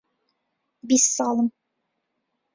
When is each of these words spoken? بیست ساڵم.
بیست 0.87 1.07
ساڵم. 1.17 1.47